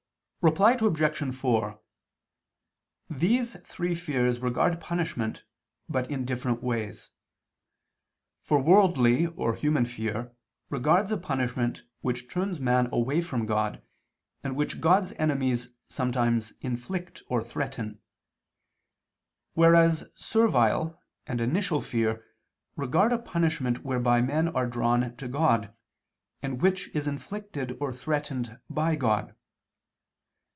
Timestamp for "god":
13.45-13.83, 25.27-25.71, 28.95-29.35